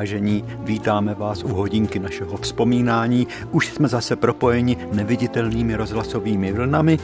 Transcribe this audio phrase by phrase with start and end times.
[0.00, 3.26] vážení, vítáme vás u hodinky našeho vzpomínání.
[3.50, 6.98] Už jsme zase propojeni neviditelnými rozhlasovými vlnami.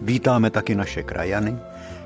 [0.00, 1.56] Vítáme taky naše krajany,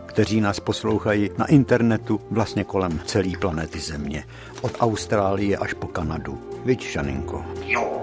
[0.07, 4.25] kteří nás poslouchají na internetu vlastně kolem celé planety Země.
[4.63, 6.39] Od Austrálie až po Kanadu.
[6.65, 7.45] Viď, Šaninko?
[7.67, 8.00] Jo.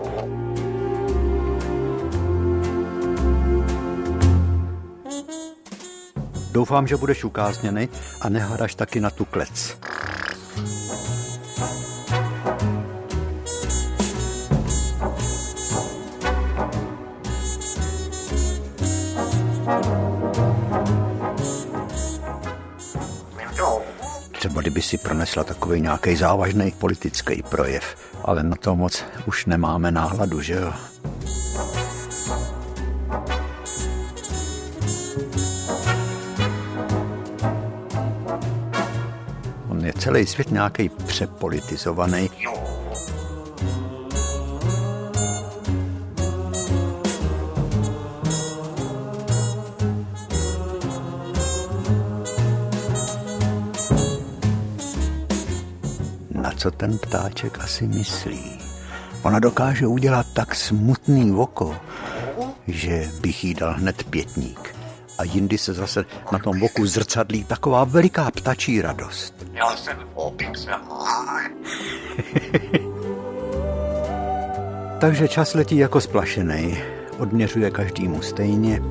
[6.57, 7.89] Doufám, že budeš ukázněný
[8.21, 9.77] a nehadaš taky na tu klec.
[24.31, 29.91] Třeba kdyby si pronesla takový nějaký závažný politický projev, ale na to moc už nemáme
[29.91, 30.73] náhladu, že jo?
[40.07, 42.29] Celý svět nějaký přepolitizovaný.
[56.57, 58.59] co ten ptáček asi myslí.
[59.23, 61.75] Ona dokáže udělat tak smutný oko,
[62.67, 64.75] že bych jí dal hned pětník.
[65.17, 69.36] A jindy se zase na tom boku zrcadlí taková veliká ptačí radost.
[69.57, 70.71] Já jsem opice.
[74.99, 76.77] Takže čas letí jako splašený.
[77.19, 78.81] Odměřuje každému stejně.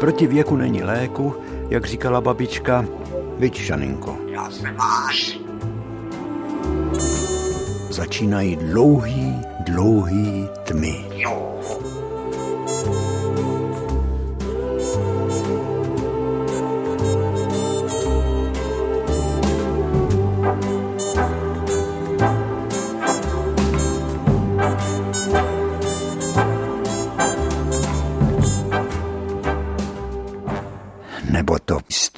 [0.00, 1.34] Proti věku není léku,
[1.68, 2.84] jak říkala babička,
[3.38, 4.18] Viď, Žaninko.
[4.30, 5.38] Já se máš.
[7.90, 11.07] Začínají dlouhý, dlouhý tmy.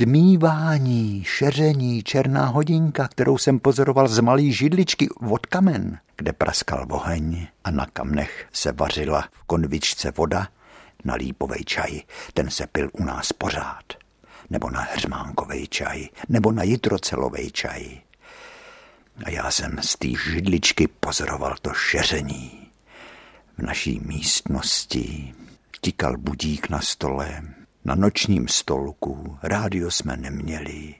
[0.00, 7.46] Stmívání, šeření, černá hodinka, kterou jsem pozoroval z malý židličky od kamen, kde praskal oheň
[7.64, 10.48] a na kamnech se vařila v konvičce voda
[11.04, 12.00] na lípovej čaj.
[12.34, 13.84] Ten se pil u nás pořád.
[14.50, 18.00] Nebo na hřmánkovej čaj, nebo na jitrocelovej čaj.
[19.24, 22.68] A já jsem z té židličky pozoroval to šeření.
[23.58, 25.34] V naší místnosti
[25.80, 27.42] tikal budík na stole,
[27.84, 30.94] na nočním stolku, rádio jsme neměli.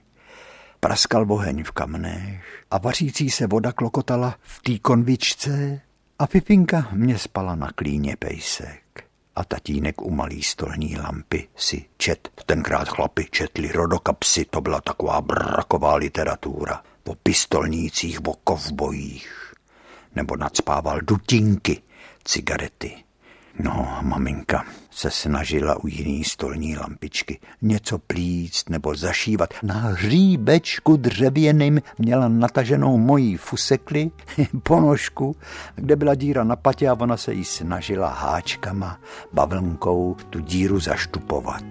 [0.81, 5.81] Praskal boheň v kamnech a vařící se voda klokotala v té konvičce
[6.19, 9.05] a Pifinka mě spala na klíně pejsek.
[9.37, 12.29] A tatínek u malý stolní lampy si čet.
[12.47, 16.83] Tenkrát chlapi četli rodokapsy, to byla taková braková literatura.
[17.05, 19.55] O pistolnících, o kovbojích.
[20.15, 21.83] Nebo nadspával dutinky,
[22.25, 23.05] cigarety
[23.63, 29.55] No, maminka se snažila u jiný stolní lampičky něco plíct nebo zašívat.
[29.63, 34.11] Na hříbečku dřevěným měla nataženou mojí fusekli,
[34.63, 35.37] ponožku,
[35.75, 39.01] kde byla díra na patě a ona se jí snažila háčkama,
[39.33, 41.65] bavlnkou tu díru zaštupovat.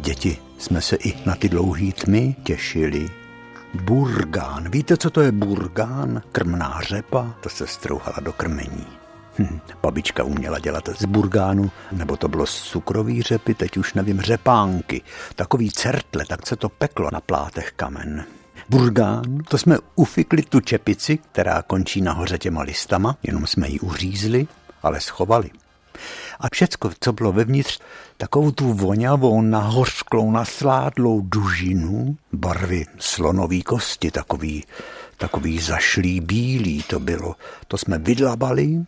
[0.00, 3.10] Děti jsme se i na ty dlouhý tmy těšili.
[3.74, 4.70] Burgán.
[4.70, 6.22] Víte, co to je burgán?
[6.32, 8.86] Krmná řepa, to se strouhala do krmení.
[9.38, 14.20] Hm, babička uměla dělat z burgánu, nebo to bylo z cukrový řepy, teď už nevím,
[14.20, 15.02] řepánky.
[15.34, 18.24] Takový certle, tak se to peklo na plátech kamen.
[18.68, 24.46] Burgán, to jsme ufikli tu čepici, která končí nahoře těma listama, jenom jsme ji uřízli,
[24.82, 25.50] ale schovali.
[26.40, 27.78] A všecko, co bylo vevnitř,
[28.16, 34.64] takovou tu voňavou, nahořklou, nasládlou dužinu, barvy slonový kosti, takový,
[35.16, 37.34] takový zašlý bílý to bylo.
[37.68, 38.84] To jsme vydlabali,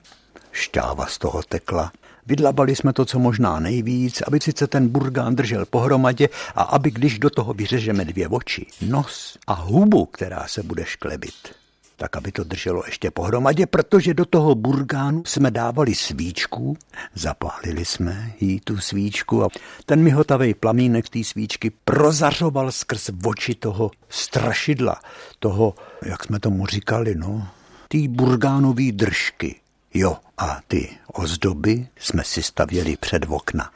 [0.53, 1.93] šťáva z toho tekla
[2.27, 7.19] Vydlabali jsme to, co možná nejvíc, aby sice ten burgán držel pohromadě a aby, když
[7.19, 11.60] do toho vyřežeme dvě oči, nos a hubu, která se bude šklebit,
[12.01, 16.77] tak aby to drželo ještě pohromadě, protože do toho burgánu jsme dávali svíčku,
[17.15, 19.49] zapálili jsme jí tu svíčku a
[19.87, 25.01] ten mihotavý plamínek té svíčky prozařoval skrz oči toho strašidla,
[25.39, 27.49] toho, jak jsme tomu říkali, no,
[27.89, 29.61] té burgánové držky.
[29.95, 33.71] Jo, a ty ozdoby jsme si stavěli před okna.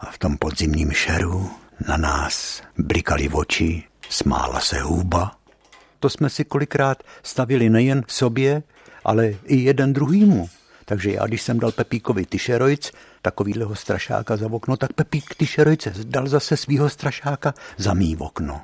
[0.00, 1.50] A v tom podzimním šeru
[1.88, 5.39] na nás blikali oči, smála se hůba.
[6.00, 8.62] To jsme si kolikrát stavili nejen sobě,
[9.04, 10.48] ale i jeden druhýmu.
[10.84, 12.92] Takže já, když jsem dal Pepíkovi tyšerojc,
[13.22, 18.60] takovýhleho strašáka za okno, tak Pepík tyšerojce dal zase svýho strašáka za mý okno.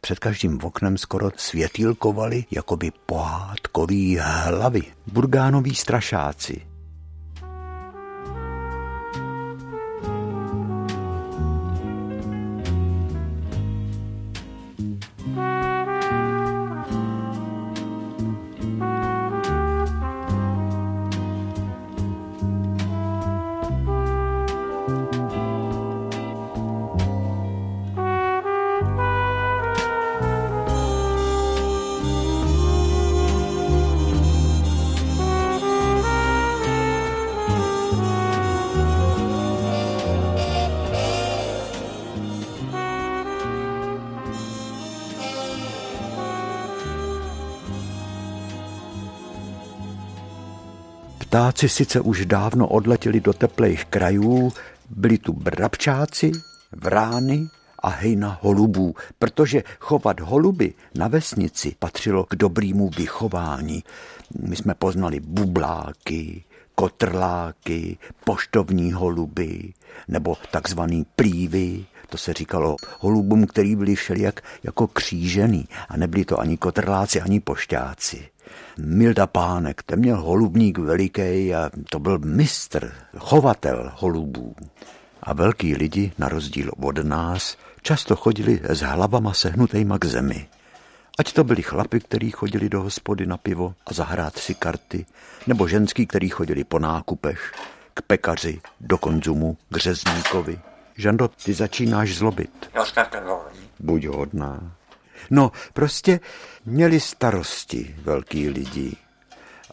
[0.00, 6.71] Před každým oknem skoro světýlkovali jakoby pohádkový hlavy, burgánoví strašáci.
[51.32, 54.52] Ptáci sice už dávno odletěli do teplejch krajů,
[54.90, 56.32] byli tu brabčáci,
[56.72, 57.48] vrány
[57.78, 63.84] a hejna holubů, protože chovat holuby na vesnici patřilo k dobrýmu vychování.
[64.42, 66.44] My jsme poznali bubláky,
[66.74, 69.72] kotrláky, poštovní holuby
[70.08, 76.40] nebo takzvaný plívy, to se říkalo holubům, který byli všelijak jako křížený a nebyli to
[76.40, 78.28] ani kotrláci, ani pošťáci.
[78.78, 84.54] Milda Pánek, ten měl holubník veliký a to byl mistr, chovatel holubů.
[85.22, 90.48] A velký lidi, na rozdíl od nás, často chodili s hlavama sehnutejma k zemi.
[91.18, 95.06] Ať to byli chlapi, kteří chodili do hospody na pivo a zahrát si karty,
[95.46, 97.52] nebo ženský, kteří chodili po nákupech,
[97.94, 100.60] k pekaři, do konzumu, k řezníkovi.
[100.96, 102.70] Žando, ty začínáš zlobit.
[103.80, 104.72] Buď hodná.
[105.30, 106.20] No, prostě
[106.64, 108.92] měli starosti velký lidi.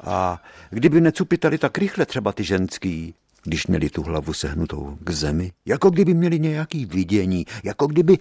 [0.04, 3.14] A kdyby necupitali tak rychle třeba ty ženský,
[3.44, 8.18] když měli tu hlavu sehnutou k zemi, jako kdyby měli nějaký vidění, jako kdyby,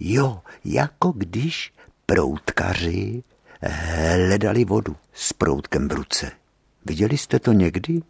[0.00, 1.72] jo, jako když
[2.06, 3.22] proutkaři
[3.62, 6.30] hledali vodu s proutkem v ruce.
[6.86, 8.00] Viděli jste to někdy?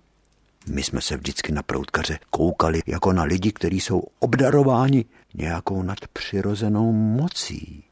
[0.67, 6.93] My jsme se vždycky na proutkaře koukali jako na lidi, kteří jsou obdarováni nějakou nadpřirozenou
[6.93, 7.85] mocí.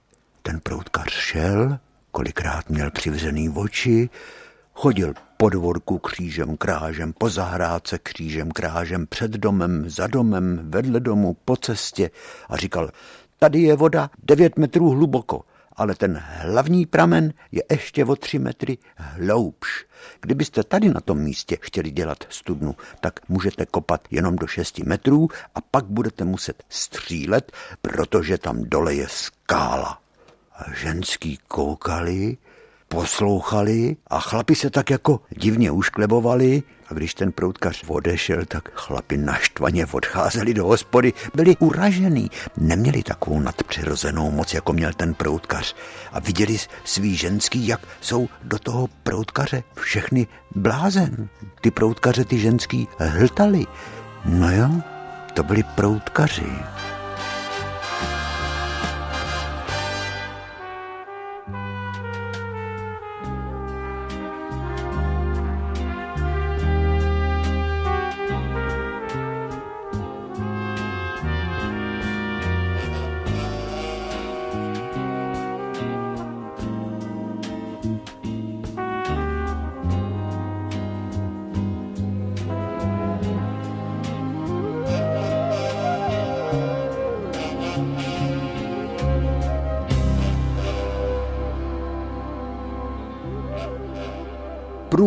[0.46, 1.78] Ten proutkař šel,
[2.10, 4.10] kolikrát měl přivřený oči,
[4.72, 11.36] chodil po dvorku křížem krážem, po zahrádce křížem krážem, před domem, za domem, vedle domu,
[11.44, 12.10] po cestě
[12.48, 12.90] a říkal,
[13.38, 15.42] tady je voda devět metrů hluboko,
[15.76, 19.86] ale ten hlavní pramen je ještě o tři metry hloubš.
[20.20, 25.28] Kdybyste tady na tom místě chtěli dělat studnu, tak můžete kopat jenom do 6 metrů
[25.54, 30.05] a pak budete muset střílet, protože tam dole je skála.
[30.74, 32.36] Ženský koukali,
[32.88, 39.16] poslouchali a chlapi se tak jako divně ušklebovali a když ten proutkař odešel, tak chlapi
[39.16, 45.76] naštvaně odcházeli do hospody, byli uražený, neměli takovou nadpřirozenou moc, jako měl ten proutkař
[46.12, 51.28] a viděli svý ženský, jak jsou do toho proutkaře všechny blázen.
[51.60, 53.66] Ty proutkaře ty ženský hltali.
[54.24, 54.70] No jo,
[55.34, 56.52] to byli proutkaři.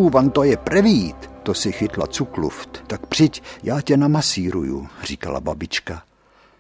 [0.10, 2.84] Průvan to je prevít, to si chytla cukluft.
[2.88, 6.04] Tak přijď, já tě namasíruju, říkala babička.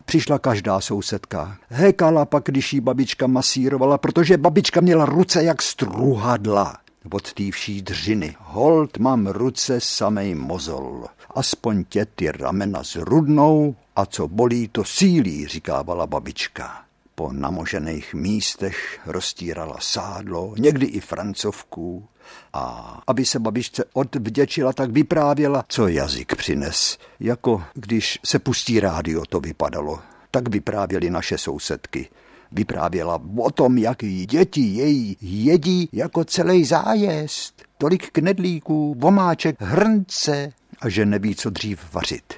[0.06, 1.58] Přišla každá sousedka.
[1.70, 6.78] Hekala pak, když jí babička masírovala, protože babička měla ruce jak struhadla.
[7.12, 8.36] od té vší dřiny.
[8.40, 15.48] Hold mám ruce samej mozol, aspoň tě ty ramena zrudnou a co bolí, to sílí,
[15.48, 16.82] říkávala babička.
[17.16, 22.08] Po namožených místech roztírala sádlo, někdy i francovku,
[22.54, 26.98] a aby se babičce odvděčila, tak vyprávěla, co jazyk přines.
[27.20, 30.00] Jako když se pustí rádio, to vypadalo.
[30.32, 32.10] Tak vyprávěly naše sousedky.
[32.52, 37.64] Vyprávěla o tom, jak děti její jedí jako celý zájezd.
[37.78, 42.34] Tolik knedlíků, vomáček, hrnce a že neví, co dřív vařit.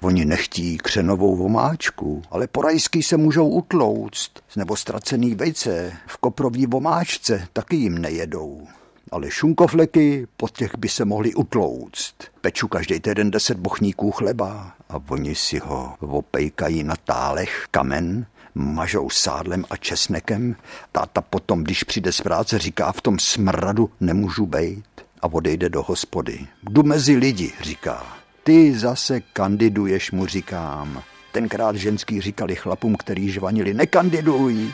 [0.00, 6.66] Oni nechtí křenovou vomáčku, ale po rajsky se můžou utlouct, nebo ztracený vejce v koprový
[6.66, 8.66] vomáčce taky jim nejedou
[9.12, 12.14] ale šunkofleky, pod těch by se mohli utlouct.
[12.40, 19.10] Peču každý týden deset bochníků chleba a oni si ho opejkají na tálech kamen, mažou
[19.10, 20.56] sádlem a česnekem.
[20.92, 24.84] Táta potom, když přijde z práce, říká, v tom smradu nemůžu bejt
[25.22, 26.46] a odejde do hospody.
[26.62, 28.06] Jdu mezi lidi, říká.
[28.42, 31.02] Ty zase kandiduješ, mu říkám.
[31.32, 34.72] Tenkrát ženský říkali chlapům, který žvanili, nekandiduj.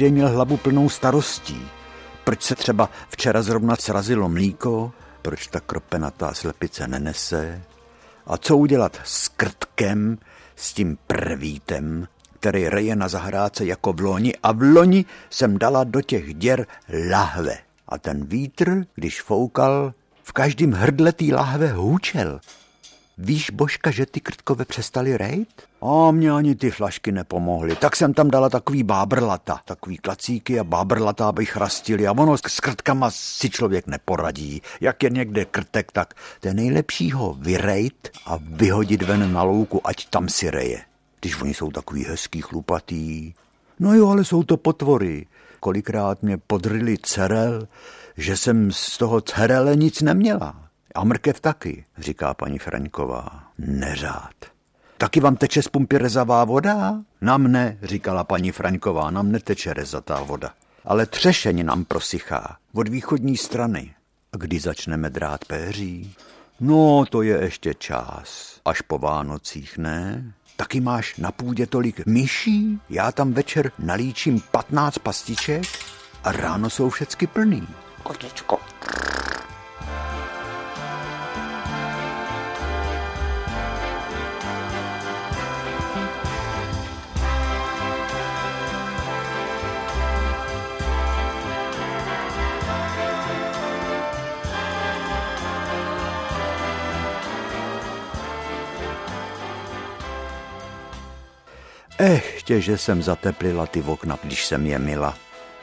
[0.00, 1.62] Každý měl hlavu plnou starostí.
[2.24, 4.92] Proč se třeba včera zrovna srazilo mlíko,
[5.22, 7.62] proč ta kropenatá slepice nenese,
[8.26, 10.18] a co udělat s krtkem,
[10.56, 15.84] s tím prvítem, který reje na zahrádce jako v loni a v loni jsem dala
[15.84, 16.66] do těch děr
[17.10, 17.58] lahve.
[17.88, 19.92] A ten vítr, když foukal,
[20.22, 22.40] v každém hrdle té lahve hůčel.
[23.22, 25.48] Víš, Božka, že ty krtkové přestali rejt?
[25.82, 27.76] A mě ani ty flašky nepomohly.
[27.76, 32.06] Tak jsem tam dala takový bábrlata, takový klacíky a bábrlata, aby chrastili.
[32.06, 34.62] A ono s krtkama si člověk neporadí.
[34.80, 39.86] Jak je někde krtek, tak to je nejlepší ho vyrejt a vyhodit ven na louku,
[39.86, 40.80] ať tam si reje.
[41.20, 43.34] Když oni jsou takový hezký, chlupatý.
[43.78, 45.26] No jo, ale jsou to potvory.
[45.60, 47.68] Kolikrát mě podryli cerel,
[48.16, 50.69] že jsem z toho cerele nic neměla.
[50.94, 53.44] A mrkev taky, říká paní Fraňková.
[53.58, 54.34] Neřád.
[54.98, 56.94] Taky vám teče z pumpy rezavá voda?
[57.20, 60.50] Nám ne, říkala paní Fraňková, nám neteče rezatá voda.
[60.84, 63.94] Ale třešeň nám prosychá od východní strany.
[64.32, 66.14] A kdy začneme drát péří?
[66.60, 68.60] No, to je ještě čas.
[68.64, 70.32] Až po Vánocích, ne?
[70.56, 72.80] Taky máš na půdě tolik myší?
[72.90, 75.62] Já tam večer nalíčím 15 pastiček
[76.24, 77.68] a ráno jsou všecky plný.
[78.02, 78.58] Kotičko.
[102.00, 105.14] Ještě, že jsem zateplila ty okna, když jsem je mila,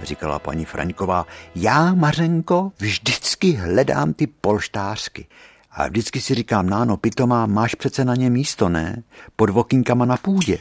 [0.04, 1.26] říkala paní Fraňková.
[1.56, 5.28] Já, Mařenko, vždycky hledám ty polštářky.
[5.72, 9.04] A vždycky si říkám, náno, pitomá, máš přece na ně místo, ne?
[9.36, 10.58] Pod vokinkama na půdě.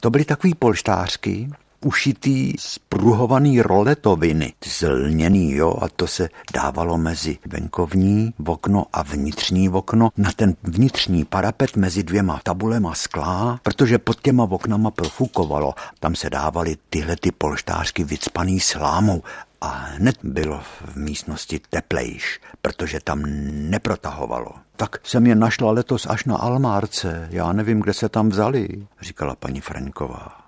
[0.00, 1.50] To byly takový polštářky,
[1.84, 10.10] ušitý spruhovaný roletoviny, zlněný, jo, a to se dávalo mezi venkovní okno a vnitřní okno
[10.16, 15.74] na ten vnitřní parapet mezi dvěma tabulema skla, protože pod těma oknama profukovalo.
[16.00, 19.22] Tam se dávaly tyhle ty polštářky vycpaný slámou
[19.60, 23.22] a hned bylo v místnosti teplejš, protože tam
[23.70, 24.52] neprotahovalo.
[24.76, 28.68] Tak jsem je našla letos až na Almárce, já nevím, kde se tam vzali,
[29.00, 30.39] říkala paní Franková.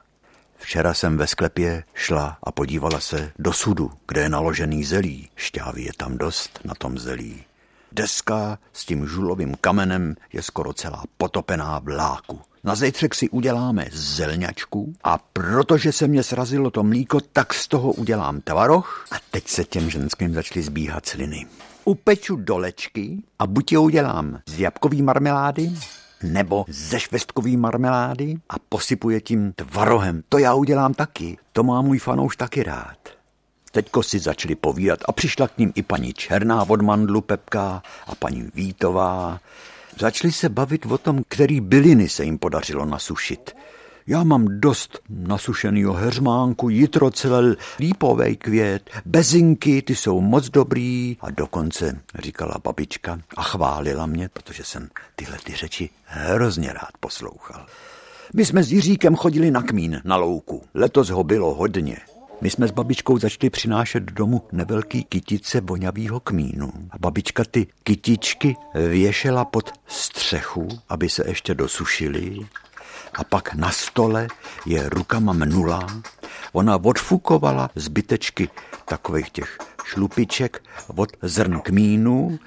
[0.62, 5.28] Včera jsem ve sklepě šla a podívala se do sudu, kde je naložený zelí.
[5.37, 7.45] Šťávy je tam dost na tom zelí.
[7.92, 12.40] Deska s tím žulovým kamenem je skoro celá potopená v láku.
[12.64, 17.92] Na zejtřek si uděláme zelňačku a protože se mě srazilo to mlíko, tak z toho
[17.92, 21.47] udělám tvaroh a teď se těm ženským začaly zbíhat sliny.
[21.85, 25.71] Upeču dolečky a buď je udělám z jabkový marmelády,
[26.23, 30.23] nebo ze švestkový marmelády a posypuje tím tvarohem.
[30.29, 31.38] To já udělám taky.
[31.52, 32.97] To má můj fanouš taky rád.
[33.73, 38.14] Teďko si začali povídat a přišla k ním i paní Černá od mandlu Pepka a
[38.14, 39.41] paní Vítová.
[39.99, 43.57] Začali se bavit o tom, který byliny se jim podařilo nasušit.
[44.06, 51.16] Já mám dost nasušenýho heřmánku, jitrocelel, lípovej květ, bezinky, ty jsou moc dobrý.
[51.21, 57.66] A dokonce říkala babička a chválila mě, protože jsem tyhle ty řeči hrozně rád poslouchal.
[58.35, 60.62] My jsme s Jiříkem chodili na kmín na louku.
[60.75, 61.97] Letos ho bylo hodně.
[62.40, 66.73] My jsme s babičkou začali přinášet domů nevelký kytice voňavýho kmínu.
[66.90, 72.38] A babička ty kytičky věšela pod střechu, aby se ještě dosušily
[73.14, 74.28] a pak na stole
[74.66, 75.87] je rukama mnula.
[76.52, 78.49] Ona odfukovala zbytečky
[78.85, 80.62] takových těch šlupiček
[80.97, 82.38] od zrn kmínu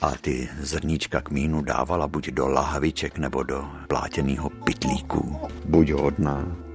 [0.00, 5.40] a ty zrníčka kmínu dávala buď do lahviček nebo do plátěného pitlíku.
[5.64, 6.69] Buď hodná.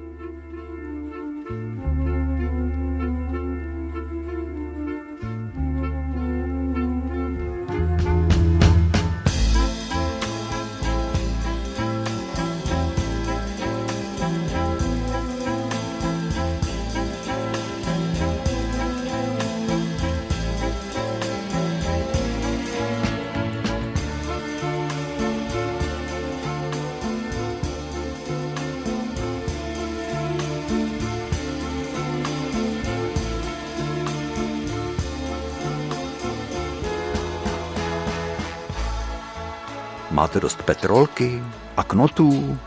[40.15, 41.43] Máte dost petrolky
[41.77, 42.59] a knotů?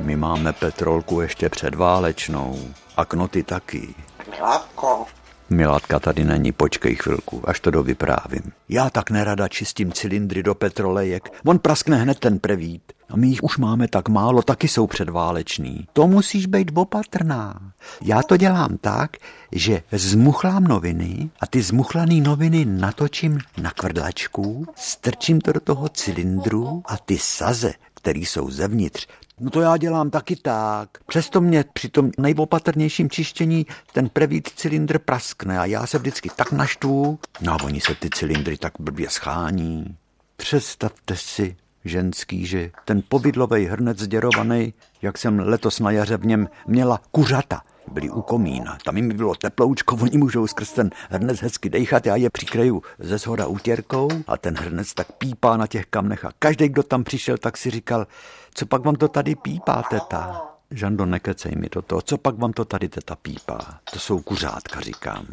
[0.00, 2.58] My máme petrolku ještě předválečnou
[2.96, 3.94] a knoty taky.
[4.30, 5.06] Milátko.
[5.50, 8.52] Milátka tady není, počkej chvilku, až to dovyprávím.
[8.68, 12.92] Já tak nerada čistím cylindry do petrolejek, on praskne hned ten prevít.
[13.12, 15.86] A my jich už máme tak málo, taky jsou předváleční.
[15.92, 17.60] To musíš být opatrná.
[18.02, 19.16] Já to dělám tak,
[19.52, 26.82] že zmuchlám noviny a ty zmuchlané noviny natočím na kvrdlačku, strčím to do toho cylindru
[26.86, 29.06] a ty saze, které jsou zevnitř,
[29.40, 30.88] No to já dělám taky tak.
[31.06, 36.52] Přesto mě při tom nejopatrnějším čištění ten prevít cylindr praskne a já se vždycky tak
[36.52, 37.18] naštvu.
[37.40, 39.96] No a oni se ty cylindry tak blbě schání.
[40.36, 46.48] Představte si, ženský, že ten pobydlový hrnec zděrovaný, jak jsem letos na jaře v něm
[46.66, 48.78] měla kuřata, byli u komína.
[48.84, 53.18] Tam jim bylo teploučko, oni můžou skrz ten hrnec hezky dejchat, já je přikryju ze
[53.18, 57.38] zhoda útěrkou a ten hrnec tak pípá na těch kamnech a každý, kdo tam přišel,
[57.38, 58.06] tak si říkal,
[58.54, 60.48] co pak vám to tady pípá, teta?
[60.70, 63.80] Žando, nekecej mi do toho, co pak vám to tady teta pípá?
[63.92, 65.26] To jsou kuřátka, říkám.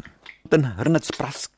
[0.48, 1.50] Ten hrnec prask,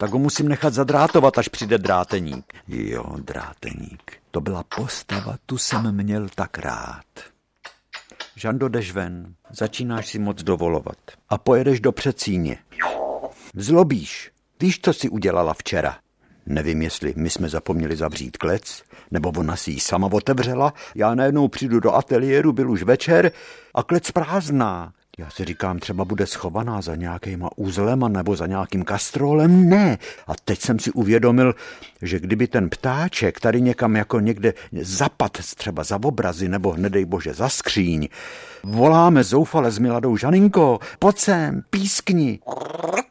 [0.00, 2.52] tak ho musím nechat zadrátovat, až přijde dráteník.
[2.68, 4.12] Jo, dráteník.
[4.30, 7.04] To byla postava, tu jsem měl tak rád.
[8.36, 12.58] Žando, jdeš ven, začínáš si moc dovolovat a pojedeš do přecíně.
[13.54, 14.30] Zlobíš,
[14.60, 15.96] víš, co si udělala včera?
[16.46, 20.72] Nevím, jestli my jsme zapomněli zavřít klec, nebo ona si ji sama otevřela.
[20.94, 23.32] Já najednou přijdu do ateliéru, byl už večer
[23.74, 24.92] a klec prázdná.
[25.18, 29.68] Já si říkám, třeba bude schovaná za nějakýma úzlema nebo za nějakým kastrolem.
[29.68, 29.98] Ne.
[30.26, 31.54] A teď jsem si uvědomil,
[32.02, 37.34] že kdyby ten ptáček tady někam jako někde zapad třeba za obrazy nebo nedej bože
[37.34, 38.08] za skříň,
[38.64, 42.38] voláme zoufale s Miladou Žaninko, pojď sem, pískni.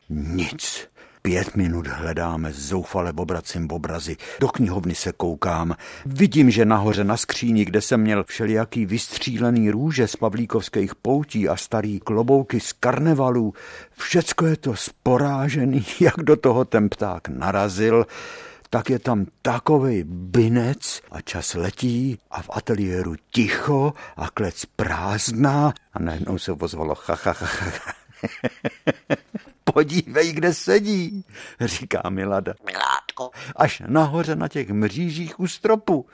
[0.10, 0.88] Nic.
[1.28, 4.18] Pět minut hledáme, zoufale obracím obrazy.
[4.40, 5.76] Do knihovny se koukám.
[6.06, 11.56] Vidím, že nahoře na skříni, kde jsem měl všelijaký vystřílený růže z pavlíkovských poutí a
[11.56, 13.54] starý klobouky z karnevalů,
[13.98, 18.06] všecko je to sporážený, jak do toho ten pták narazil
[18.70, 25.74] tak je tam takovej binec a čas letí a v ateliéru ticho a klec prázdná
[25.94, 27.48] a najednou se ozvalo ha, ha, ha,
[27.86, 27.94] ha.
[29.78, 31.26] Podívej, kde sedí,
[31.62, 32.54] říká Milada.
[32.66, 33.30] Milátko.
[33.56, 36.06] Až nahoře na těch mřížích u stropu.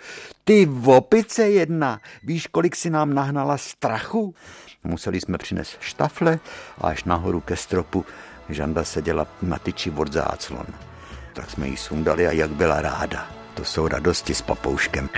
[0.43, 4.35] Ty vopice jedna, víš, kolik si nám nahnala strachu?
[4.83, 6.39] Museli jsme přines štafle
[6.77, 8.05] a až nahoru ke stropu
[8.49, 10.65] Žanda seděla na tyči od záclon.
[11.33, 13.27] Tak jsme jí sundali a jak byla ráda.
[13.53, 15.09] To jsou radosti s papouškem.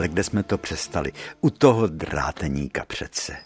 [0.00, 1.12] Ale kde jsme to přestali?
[1.40, 3.36] U toho dráteníka přece.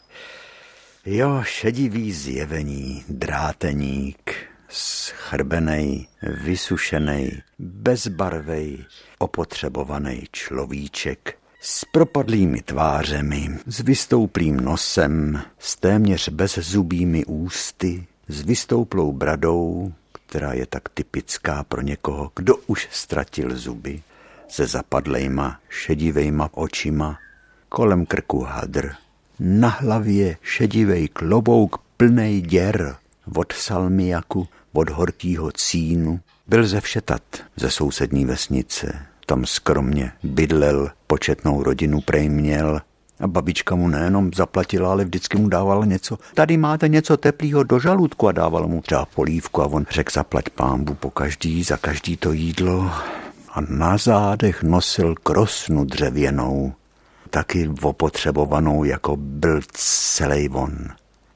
[1.06, 4.34] Jo, šedivý zjevení, dráteník.
[4.68, 8.84] schrbenej, vysušenej, bezbarvej,
[9.18, 19.92] opotřebovaný človíček s propadlými tvářemi, s vystouplým nosem, s téměř bezzubými ústy, s vystouplou bradou,
[20.12, 24.02] která je tak typická pro někoho, kdo už ztratil zuby,
[24.48, 27.18] se zapadlejma, šedivejma očima,
[27.68, 28.90] kolem krku hadr,
[29.40, 32.96] na hlavě šedivej klobouk plnej děr,
[33.37, 37.22] od salmiaku, od horkýho cínu, byl ze všetat
[37.57, 39.07] ze sousední vesnice.
[39.26, 42.80] Tam skromně bydlel, početnou rodinu prej měl
[43.20, 46.18] a babička mu nejenom zaplatila, ale vždycky mu dávala něco.
[46.35, 50.48] Tady máte něco teplého do žaludku a dávala mu třeba polívku a on řekl zaplať
[50.48, 52.90] pámbu po každý, za každý to jídlo.
[53.54, 56.72] A na zádech nosil krosnu dřevěnou,
[57.30, 60.88] taky opotřebovanou, jako byl celý von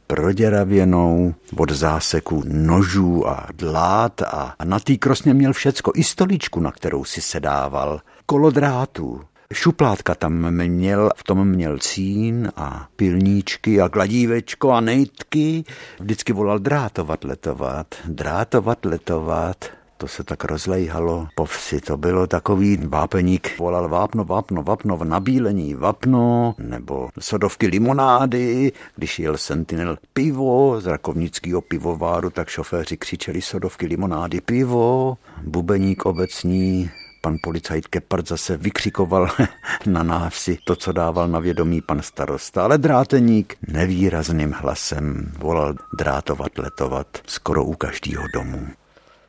[0.06, 6.72] proděravěnou od záseku nožů a dlát a na té krosně měl všecko, i stoličku, na
[6.72, 9.20] kterou si sedával, kolodrátů,
[9.54, 15.64] Šuplátka tam měl, v tom měl cín a pilníčky a kladívečko a nejtky.
[16.00, 19.64] Vždycky volal drátovat, letovat, drátovat, letovat.
[20.00, 21.28] To se tak rozlejhalo.
[21.34, 21.80] Po vsi.
[21.80, 29.18] To bylo takový vápeník, volal vápno, vápno, vápno v nabílení, vápno, nebo sodovky limonády, když
[29.18, 37.36] jel Sentinel pivo z rakovnického pivováru, tak šoféři křičeli sodovky limonády pivo, bubeník obecní, pan
[37.42, 39.28] policajt Kepard zase vykřikoval
[39.86, 46.58] na návsi to, co dával na vědomí pan starosta, ale dráteník nevýrazným hlasem volal drátovat,
[46.58, 48.68] letovat skoro u každého domu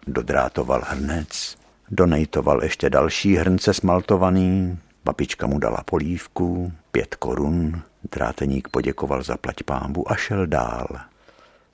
[0.09, 1.57] dodrátoval hrnec,
[1.91, 9.63] donejtoval ještě další hrnce smaltovaný, babička mu dala polívku, pět korun, dráteník poděkoval za plať
[9.63, 10.87] pámbu a šel dál.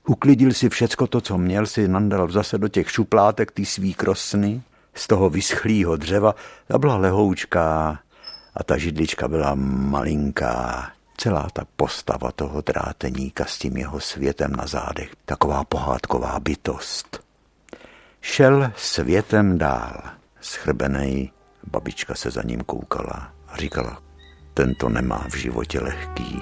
[0.08, 4.62] Uklidil si všecko to, co měl, si nandal zase do těch šuplátek ty svý krosny,
[4.94, 6.34] z toho vyschlýho dřeva,
[6.66, 7.98] ta byla lehoučká
[8.54, 10.90] a ta židlička byla malinká.
[11.16, 17.25] Celá ta postava toho dráteníka s tím jeho světem na zádech, taková pohádková bytost.
[18.28, 20.02] Šel světem dál.
[20.40, 21.30] Schrbenej,
[21.70, 24.02] babička se za ním koukala a říkala,
[24.54, 26.40] tento nemá v životě lehký.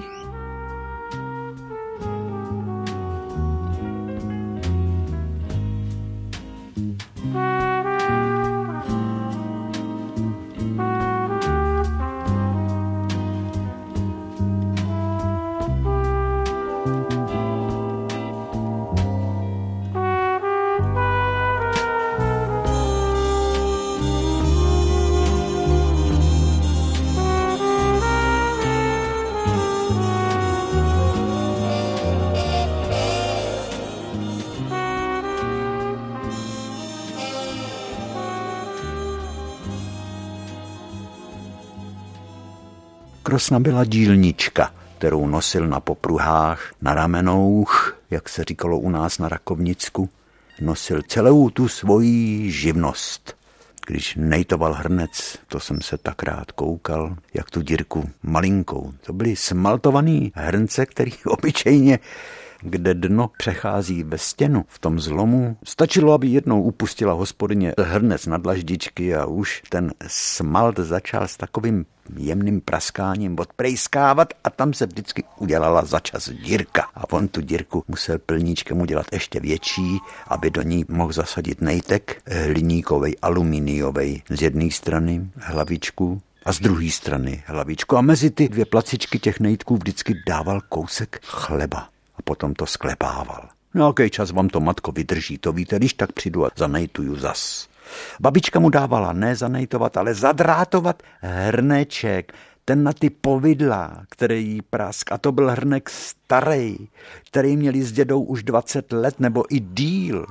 [43.35, 49.29] Krosna byla dílnička, kterou nosil na popruhách, na ramenouch, jak se říkalo u nás na
[49.29, 50.09] Rakovnicku.
[50.61, 53.37] Nosil celou tu svoji živnost.
[53.87, 58.93] Když nejtoval hrnec, to jsem se tak rád koukal, jak tu dírku malinkou.
[59.05, 61.99] To byly smaltovaný hrnce, který obyčejně
[62.65, 65.57] kde dno přechází ve stěnu v tom zlomu.
[65.63, 71.85] Stačilo, aby jednou upustila hospodyně hrnec na dlaždičky a už ten smalt začal s takovým
[72.17, 76.87] jemným praskáním odprejskávat a tam se vždycky udělala začas dírka.
[76.95, 82.21] A on tu dírku musel plníčkem udělat ještě větší, aby do ní mohl zasadit nejtek
[82.25, 87.97] hliníkovej, aluminiovej z jedné strany hlavičku a z druhé strany hlavičku.
[87.97, 91.94] A mezi ty dvě placičky těch nejtků vždycky dával kousek chleba
[92.25, 93.49] potom to sklepával.
[93.73, 97.67] Nějaký čas vám to matko vydrží, to víte, když tak přijdu a zanejtuju zas.
[98.19, 102.33] Babička mu dávala ne zanejtovat, ale zadrátovat hrneček,
[102.65, 105.11] ten na ty povidla, který jí prask.
[105.11, 106.77] A to byl hrnek starý,
[107.29, 110.25] který měli s dědou už 20 let nebo i díl.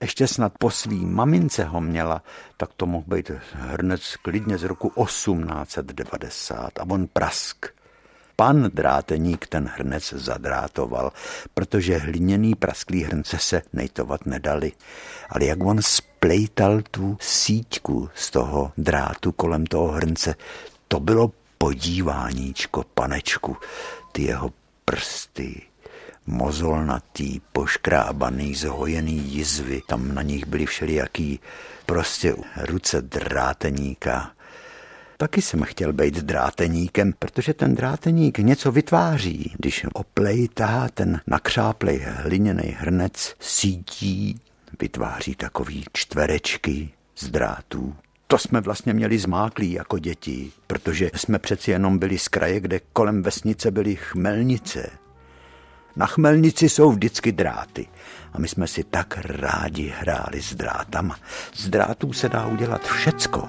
[0.00, 2.22] Ještě snad po svý mamince ho měla,
[2.56, 7.77] tak to mohl být hrnec klidně z roku 1890 a on prask
[8.40, 11.12] pan dráteník ten hrnec zadrátoval,
[11.54, 14.72] protože hliněný prasklý hrnce se nejtovat nedali.
[15.30, 20.34] Ale jak on splejtal tu síťku z toho drátu kolem toho hrnce,
[20.88, 23.56] to bylo podíváníčko, panečku,
[24.12, 24.52] ty jeho
[24.84, 25.62] prsty,
[26.26, 31.40] mozolnatý, poškrábaný, zhojený jizvy, tam na nich byly všelijaký
[31.86, 34.30] prostě ruce dráteníka,
[35.20, 39.54] Taky jsem chtěl být dráteníkem, protože ten dráteník něco vytváří.
[39.58, 44.40] Když oplejtá ten nakřáplej hliněný hrnec, sítí
[44.80, 47.96] vytváří takový čtverečky z drátů.
[48.26, 52.80] To jsme vlastně měli zmáklí jako děti, protože jsme přeci jenom byli z kraje, kde
[52.92, 54.90] kolem vesnice byly chmelnice.
[55.96, 57.86] Na chmelnici jsou vždycky dráty.
[58.32, 61.18] A my jsme si tak rádi hráli s drátama.
[61.54, 63.48] Z drátů se dá udělat všecko.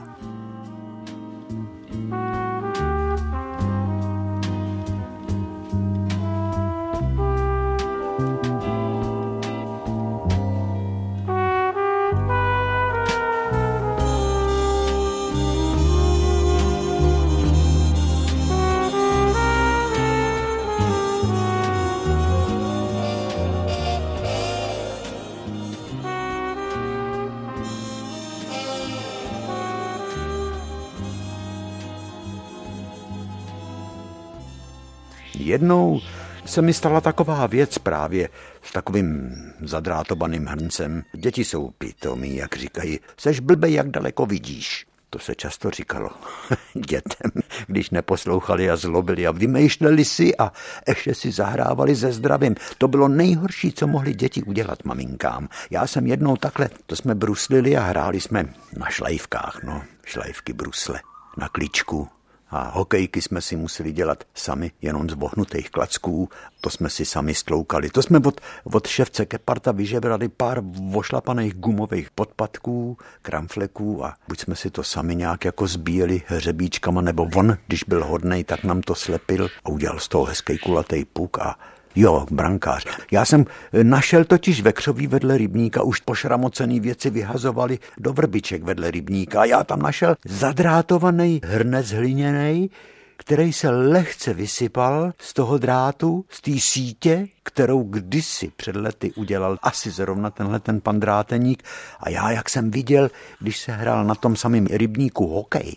[35.38, 36.02] Jednou
[36.46, 38.30] se mi stala taková věc právě
[38.64, 41.04] s takovým zadrátovaným hrncem.
[41.14, 44.86] Děti jsou pitomí, jak říkají, seš blbej, jak daleko vidíš.
[45.10, 46.10] To se často říkalo
[46.74, 47.32] dětem,
[47.68, 50.52] když neposlouchali a zlobili a vymýšleli si a
[50.88, 52.56] ještě si zahrávali ze zdravím.
[52.78, 55.50] To bylo nejhorší, co mohli děti udělat maminkám.
[55.70, 58.46] Já jsem jednou takhle, to jsme bruslili a hráli jsme
[58.78, 61.02] na šlajvkách, no, šlajvky brusle,
[61.38, 62.08] na klíčku
[62.52, 66.30] a hokejky jsme si museli dělat sami, jenom z vohnutých klacků.
[66.62, 67.90] To jsme si sami stloukali.
[67.90, 74.56] To jsme od, od ševce Keparta vyžebrali pár vošlapaných gumových podpatků, kramfleků a buď jsme
[74.56, 78.96] si to sami nějak jako zbíjeli hřebíčkama, nebo on, když byl hodnej, tak nám to
[78.96, 81.60] slepil a udělal z toho hezký kulatý puk a
[81.96, 82.86] Jo, brankář.
[83.12, 83.46] Já jsem
[83.84, 89.46] našel totiž ve křoví vedle rybníka, už pošramocený věci vyhazovali do vrbiček vedle rybníka.
[89.46, 92.70] Já tam našel zadrátovaný hrnec hliněný,
[93.18, 99.58] který se lehce vysypal z toho drátu, z té sítě, kterou kdysi před lety udělal
[99.62, 101.64] asi zrovna tenhle ten pan dráteník.
[102.00, 105.76] A já, jak jsem viděl, když se hrál na tom samém rybníku hokej,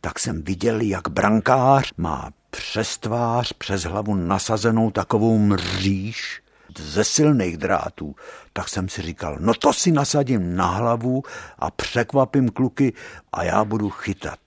[0.00, 6.42] tak jsem viděl, jak brankář má přes tvář, přes hlavu nasazenou takovou mříž
[6.78, 8.16] ze silných drátů,
[8.52, 11.22] tak jsem si říkal, no to si nasadím na hlavu
[11.58, 12.92] a překvapím kluky
[13.32, 14.38] a já budu chytat.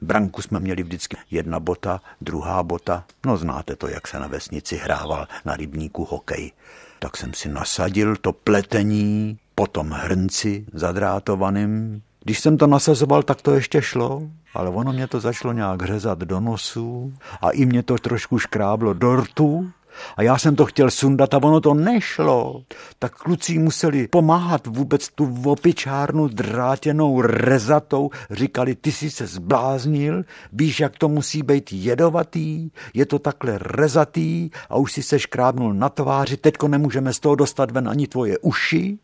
[0.00, 3.04] Branku jsme měli vždycky jedna bota, druhá bota.
[3.26, 6.52] No znáte to, jak se na vesnici hrával na rybníku hokej.
[6.98, 12.02] Tak jsem si nasadil to pletení, potom hrnci zadrátovaným.
[12.24, 14.22] Když jsem to nasazoval, tak to ještě šlo
[14.54, 18.94] ale ono mě to začalo nějak řezat do nosu a i mě to trošku škráblo
[18.94, 19.70] do rtu
[20.16, 22.62] a já jsem to chtěl sundat a ono to nešlo.
[22.98, 28.10] Tak kluci museli pomáhat vůbec tu opičárnu drátěnou rezatou.
[28.30, 34.50] Říkali, ty jsi se zbláznil, víš, jak to musí být jedovatý, je to takhle rezatý
[34.68, 38.38] a už si se škrábnul na tváři, teďko nemůžeme z toho dostat ven ani tvoje
[38.38, 38.98] uši.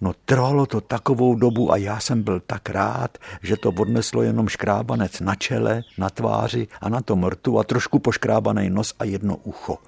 [0.00, 4.48] No trvalo to takovou dobu a já jsem byl tak rád, že to odneslo jenom
[4.48, 9.36] škrábanec na čele, na tváři a na tom rtu a trošku poškrábaný nos a jedno
[9.36, 9.78] ucho.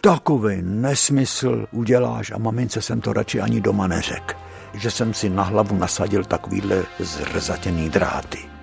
[0.00, 4.34] Takový nesmysl uděláš a mamince jsem to radši ani doma neřekl,
[4.74, 8.55] že jsem si na hlavu nasadil takovýhle zrzatěný dráty.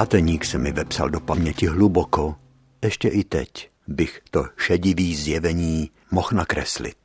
[0.00, 2.36] Dráteník se mi vepsal do paměti hluboko.
[2.82, 6.96] Ještě i teď bych to šedivý zjevení mohl nakreslit.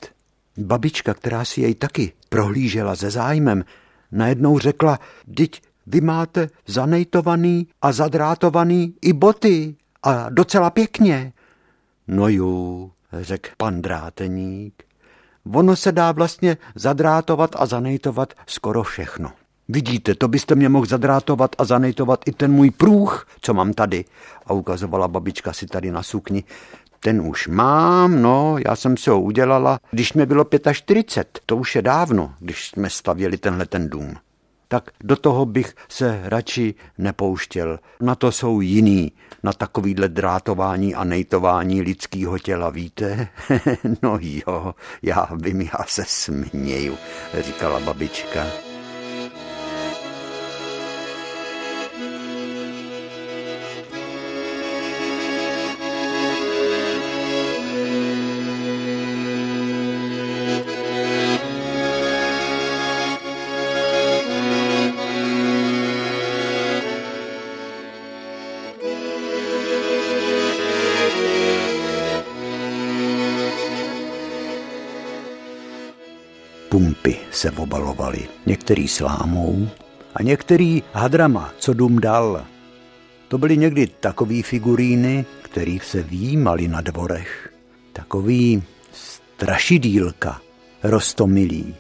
[0.57, 3.65] Babička, která si jej taky prohlížela se zájmem,
[4.11, 11.33] najednou řekla, dyť vy máte zanejtovaný a zadrátovaný i boty a docela pěkně.
[12.07, 14.83] No ju, řekl pan dráteník,
[15.53, 19.31] ono se dá vlastně zadrátovat a zanejtovat skoro všechno.
[19.69, 24.05] Vidíte, to byste mě mohl zadrátovat a zanejtovat i ten můj průh, co mám tady.
[24.45, 26.43] A ukazovala babička si tady na sukni.
[26.99, 31.75] Ten už mám, no, já jsem si ho udělala, když mi bylo 45, to už
[31.75, 34.15] je dávno, když jsme stavěli tenhle ten dům.
[34.67, 37.79] tak do toho bych se radši nepouštěl.
[38.01, 39.11] Na to jsou jiný,
[39.43, 43.27] na takovýhle drátování a nejtování lidského těla, víte?
[44.01, 46.97] no jo, já vím, já se směju,
[47.41, 48.74] říkala babička.
[77.35, 79.67] Se obalovaly, některý slámou
[80.15, 82.45] a některý hadrama, co dům dal.
[83.27, 87.53] To byly někdy takový figuríny, který se výjímali na dvorech.
[87.93, 90.41] Takový strašidílka,
[90.83, 91.75] rostomilý,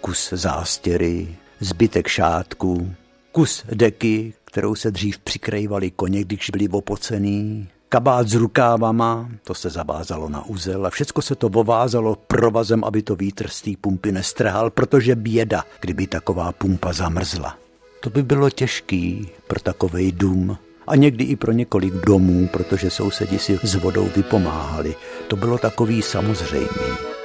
[0.00, 2.94] kus zástěry, zbytek šátku,
[3.32, 9.70] kus deky, kterou se dřív přikrývali koně, když byli opocený, kabát s rukávama, to se
[9.70, 14.12] zavázalo na uzel a všecko se to vovázalo provazem, aby to vítr z té pumpy
[14.12, 17.58] nestrhal, protože běda, kdyby taková pumpa zamrzla.
[18.00, 23.38] To by bylo těžký pro takovej dům a někdy i pro několik domů, protože sousedi
[23.38, 24.94] si s vodou vypomáhali.
[25.28, 27.19] To bylo takový samozřejmý.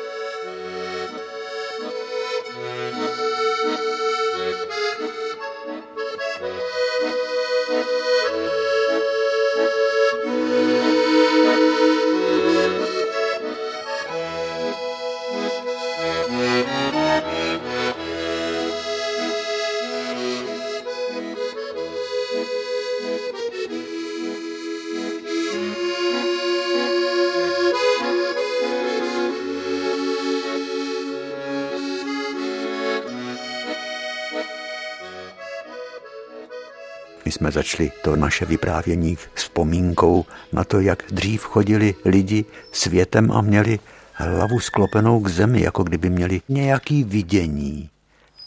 [37.36, 43.80] Jsme začali to naše vyprávění vzpomínkou na to, jak dřív chodili lidi světem a měli
[44.14, 47.90] hlavu sklopenou k zemi, jako kdyby měli nějaký vidění.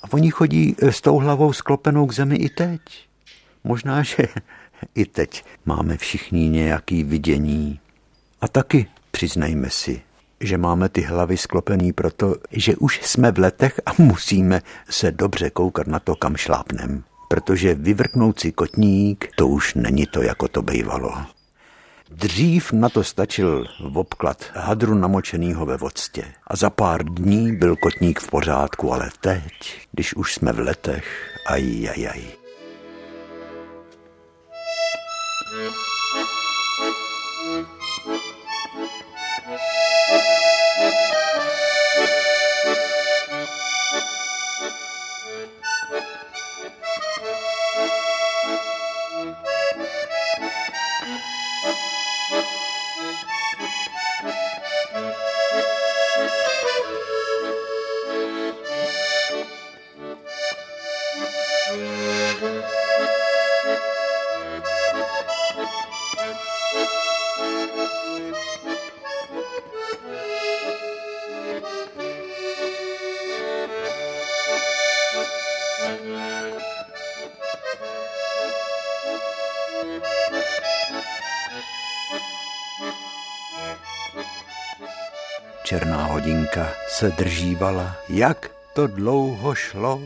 [0.02, 2.80] A oni chodí s tou hlavou sklopenou k zemi i teď.
[3.64, 4.28] Možná, že
[4.94, 7.80] i teď máme všichni nějaký vidění.
[8.40, 10.02] A taky přiznejme si,
[10.40, 15.50] že máme ty hlavy sklopený proto, že už jsme v letech a musíme se dobře
[15.50, 20.62] koukat na to, kam šlápnem protože vyvrknout si kotník, to už není to, jako to
[20.62, 21.12] bývalo.
[22.10, 27.76] Dřív na to stačil v obklad hadru namočenýho ve vodstě a za pár dní byl
[27.76, 31.04] kotník v pořádku, ale teď, když už jsme v letech,
[31.46, 32.22] aj, aj, aj.
[86.48, 90.02] Hodinka se držívala, jak to dlouho šlo.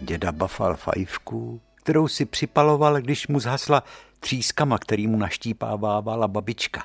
[0.00, 3.82] Děda bafal fajfku, kterou si připaloval, když mu zhasla
[4.20, 6.84] třískama, který mu naštípávala babička.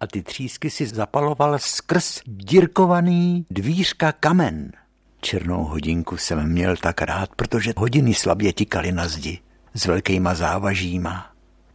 [0.00, 4.72] A ty třísky si zapaloval skrz dírkovaný dvířka kamen.
[5.20, 9.38] Černou hodinku jsem měl tak rád, protože hodiny slabě tikaly na zdi
[9.74, 11.32] s velkýma závažíma.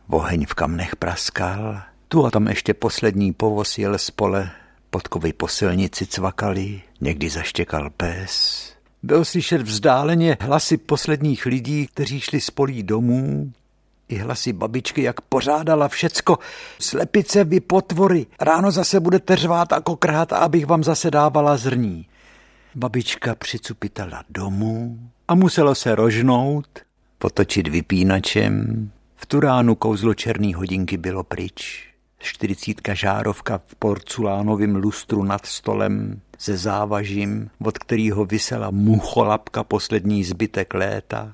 [0.09, 4.51] Oheň v kamnech praskal, tu a tam ještě poslední povoz jel z pole
[4.95, 8.73] podkovy po silnici cvakali, někdy zaštěkal pes.
[9.03, 13.51] Byl slyšet vzdáleně hlasy posledních lidí, kteří šli z polí domů,
[14.09, 16.39] i hlasy babičky, jak pořádala všecko.
[16.79, 22.05] Slepice, vy potvory, ráno zase budete řvát a kokrát, abych vám zase dávala zrní.
[22.75, 26.67] Babička přicupitala domů a muselo se rožnout,
[27.17, 28.91] potočit vypínačem.
[29.15, 31.94] V tu ránu kouzlo černý hodinky bylo pryč
[32.25, 40.73] čtyřicítka žárovka v porculánovém lustru nad stolem se závažím, od kterého vysela mucholapka poslední zbytek
[40.73, 41.33] léta.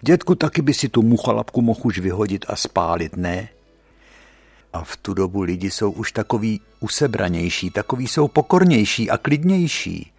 [0.00, 3.48] Dětku, taky by si tu mucholapku mohl už vyhodit a spálit, ne?
[4.72, 10.12] A v tu dobu lidi jsou už takový usebranější, takový jsou pokornější a klidnější.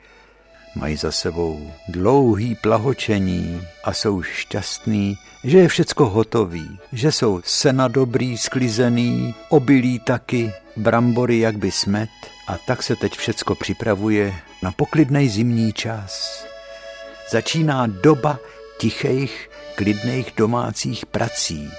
[0.76, 7.88] Mají za sebou dlouhý plahočení a jsou šťastní, že je všecko hotový, že jsou sena
[7.88, 12.10] dobrý, sklizený, obilí taky, brambory jak by smet
[12.48, 16.44] a tak se teď všecko připravuje na poklidnej zimní čas.
[17.32, 18.40] Začíná doba
[18.78, 21.72] tichých, klidných domácích prací.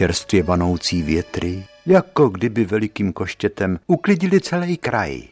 [0.00, 5.22] Čerstvě vanoucí větry, jako kdyby velikým koštětem uklidili celý kraj.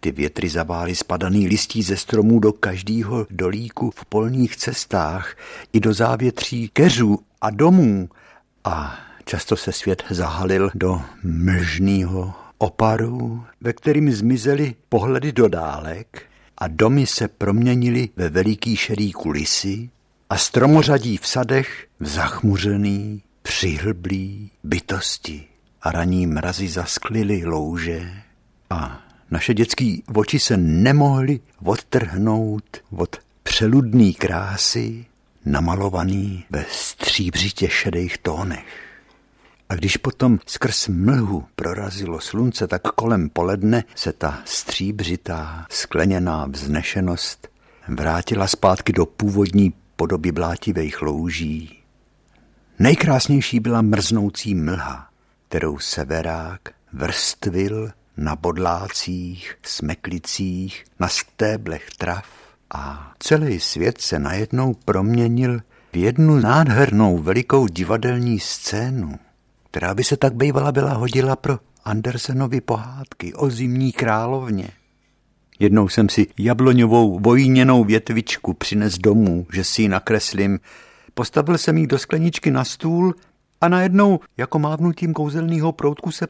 [0.00, 5.36] Ty větry zavály spadaný listí ze stromů do každého dolíku v polních cestách
[5.72, 8.08] i do závětří keřů a domů.
[8.64, 16.22] A často se svět zahalil do mlžného oparu, ve kterým zmizely pohledy do dálek
[16.58, 19.90] a domy se proměnily ve veliký šedý kulisy
[20.30, 25.44] a stromořadí v sadech v zachmuřený, přihlblí bytosti
[25.82, 28.10] a raní mrazy zasklily louže
[28.70, 35.06] a naše dětský oči se nemohly odtrhnout od přeludný krásy
[35.44, 38.66] namalovaný ve stříbřitě šedých tónech.
[39.68, 47.48] A když potom skrz mlhu prorazilo slunce, tak kolem poledne se ta stříbřitá, skleněná vznešenost
[47.88, 51.77] vrátila zpátky do původní podoby blátivých louží
[52.80, 55.08] Nejkrásnější byla mrznoucí mlha,
[55.48, 56.60] kterou severák
[56.92, 62.24] vrstvil na bodlácích, smeklicích, na stéblech trav
[62.74, 65.60] a celý svět se najednou proměnil
[65.92, 69.18] v jednu nádhernou velikou divadelní scénu,
[69.70, 74.68] která by se tak bývala byla hodila pro Andersenovy pohádky o zimní královně.
[75.58, 80.60] Jednou jsem si jabloňovou vojněnou větvičku přines domů, že si ji nakreslím
[81.14, 83.14] Postavil jsem jí do skleničky na stůl
[83.60, 86.26] a najednou, jako mávnutím kouzelného proutku se...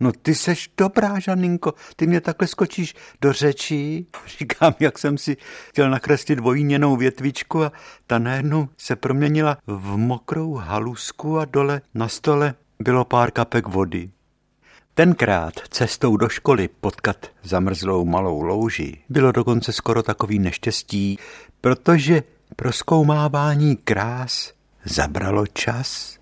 [0.00, 4.06] No ty seš dobrá, Žaninko, ty mě takhle skočíš do řečí.
[4.38, 5.36] Říkám, jak jsem si
[5.68, 7.72] chtěl nakreslit dvojněnou větvičku a
[8.06, 14.10] ta najednou se proměnila v mokrou halusku a dole na stole bylo pár kapek vody.
[14.94, 21.18] Tenkrát cestou do školy potkat zamrzlou malou louži bylo dokonce skoro takový neštěstí,
[21.60, 22.22] protože
[22.56, 24.52] pro zkoumávání krás
[24.84, 26.18] zabralo čas.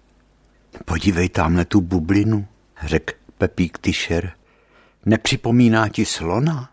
[0.84, 2.46] Podívej tamhle tu bublinu,
[2.82, 4.32] řekl Pepík Tyšer.
[5.06, 6.70] Nepřipomíná ti slona?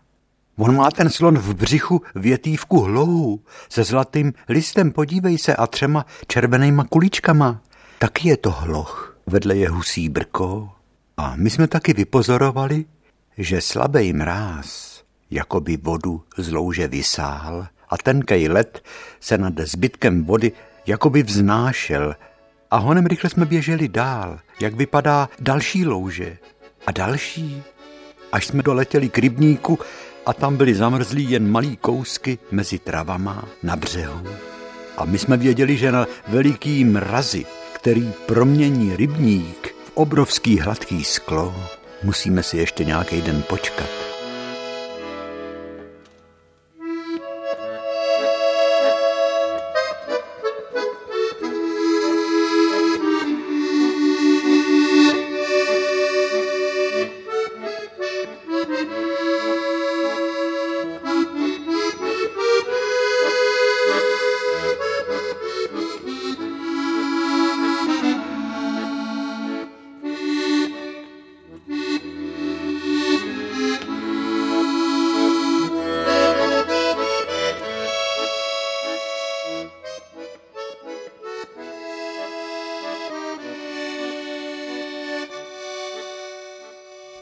[0.56, 6.06] On má ten slon v břichu větývku hlouhu se zlatým listem, podívej se, a třema
[6.26, 7.60] červenýma kuličkama.
[7.98, 10.70] Taky je to hloch, vedle je husí brko.
[11.16, 12.84] A my jsme taky vypozorovali,
[13.38, 18.80] že slabý mráz jako by vodu z louže vysál a tenkej led
[19.20, 20.52] se nad zbytkem vody
[20.86, 22.16] jakoby vznášel
[22.70, 26.38] a honem rychle jsme běželi dál, jak vypadá další louže
[26.86, 27.62] a další,
[28.32, 29.78] až jsme doletěli k rybníku
[30.26, 34.26] a tam byly zamrzlí jen malý kousky mezi travama na břehu.
[34.96, 41.54] A my jsme věděli, že na veliký mrazy, který promění rybník v obrovský hladký sklo,
[42.02, 44.11] musíme si ještě nějaký den počkat.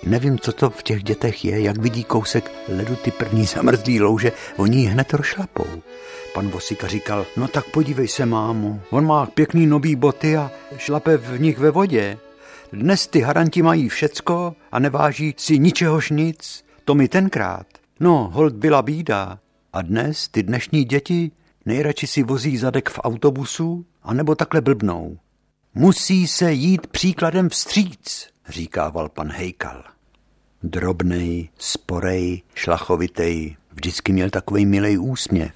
[0.02, 4.32] Nevím, co to v těch dětech je, jak vidí kousek ledu ty první zamrzlý louže,
[4.56, 5.66] oni hned rošlapou.
[6.34, 11.16] Pan Vosika říkal, no tak podívej se, mámo, on má pěkný nový boty a šlape
[11.16, 12.18] v nich ve vodě.
[12.72, 16.64] Dnes ty haranti mají všecko a neváží si ničehož nic.
[16.84, 17.66] To mi tenkrát.
[18.00, 19.38] No, hold byla bída.
[19.72, 21.30] A dnes ty dnešní děti
[21.66, 25.18] nejradši si vozí zadek v autobusu, anebo takhle blbnou.
[25.74, 29.84] Musí se jít příkladem vstříc, říkával pan Hejkal.
[30.62, 35.52] Drobnej, sporej, šlachovitej, vždycky měl takový milej úsměv.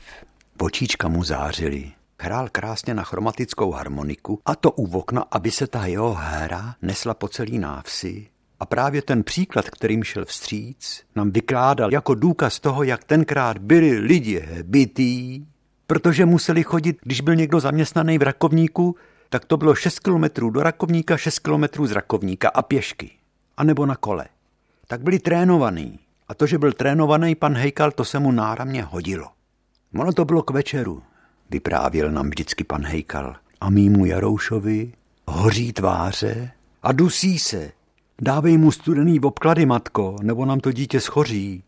[0.61, 1.93] Očíčka mu zářily.
[2.21, 7.15] Hrál krásně na chromatickou harmoniku a to u okna, aby se ta jeho hra nesla
[7.15, 8.27] po celý návsi.
[8.61, 13.99] A právě ten příklad, kterým šel vstříc, nám vykládal jako důkaz toho, jak tenkrát byli
[13.99, 15.45] lidi bytý,
[15.87, 18.97] protože museli chodit, když byl někdo zaměstnaný v Rakovníku,
[19.35, 23.11] tak to bylo 6 kilometrů do Rakovníka, 6 kilometrů z Rakovníka a pěšky.
[23.57, 24.27] A nebo na kole.
[24.87, 25.99] Tak byli trénovaný.
[26.29, 29.29] A to, že byl trénovaný pan Hejkal, to se mu náramně hodilo.
[29.95, 31.03] Ono to bylo k večeru,
[31.51, 33.37] vyprávěl nám vždycky pan Hejkal.
[33.61, 34.93] A mýmu Jaroušovi
[35.27, 36.51] hoří tváře
[36.83, 37.73] a dusí se.
[38.21, 41.65] Dávej mu studený obklady, matko, nebo nám to dítě schoří.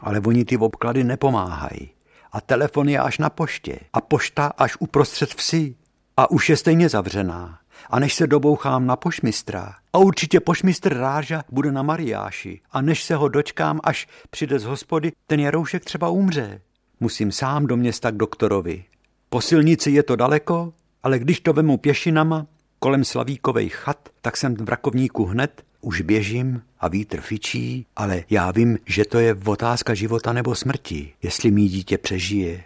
[0.00, 1.90] Ale oni ty obklady nepomáhají.
[2.32, 3.78] A telefon je až na poště.
[3.92, 5.74] A pošta až uprostřed vsi.
[6.16, 7.58] A už je stejně zavřená.
[7.90, 13.04] A než se dobouchám na pošmistra, a určitě pošmistr Ráža bude na Mariáši, a než
[13.04, 16.60] se ho dočkám, až přijde z hospody, ten Jaroušek třeba umře.
[17.00, 18.84] Musím sám do města k doktorovi.
[19.28, 22.46] Po silnici je to daleko, ale když to vemu pěšinama,
[22.78, 28.50] kolem Slavíkovej chat, tak jsem v Rakovníku hned, už běžím a vítr fičí, ale já
[28.50, 32.64] vím, že to je otázka života nebo smrti, jestli mý dítě přežije.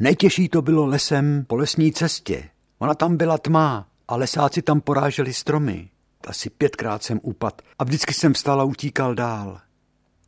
[0.00, 2.44] Nejtěžší to bylo lesem po lesní cestě.
[2.78, 5.88] Ona tam byla tma a lesáci tam poráželi stromy.
[6.26, 9.60] Asi pětkrát jsem upad a vždycky jsem vstal a utíkal dál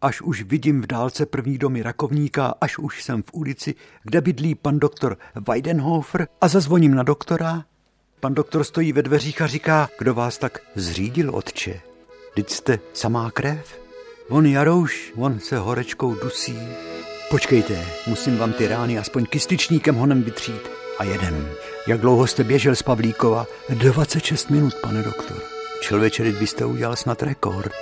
[0.03, 4.55] až už vidím v dálce první domy rakovníka, až už jsem v ulici, kde bydlí
[4.55, 5.17] pan doktor
[5.49, 7.65] Weidenhofer a zazvoním na doktora.
[8.21, 11.81] Pan doktor stojí ve dveřích a říká, kdo vás tak zřídil, otče?
[12.33, 13.81] Vždyť jste samá krev?
[14.29, 16.59] On Jarouš, on se horečkou dusí.
[17.31, 20.63] Počkejte, musím vám ty rány aspoň kystičníkem honem vytřít.
[20.99, 21.49] A jedem.
[21.89, 23.47] Jak dlouho jste běžel z Pavlíkova?
[23.69, 25.37] 26 minut, pane doktor.
[25.81, 27.73] Člověče, vy jste udělal snad rekord.